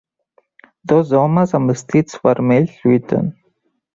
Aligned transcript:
dos 0.91 1.11
homes 1.19 1.53
amb 1.59 1.71
vestits 1.73 2.17
vermells 2.29 2.75
lluiten. 2.81 3.29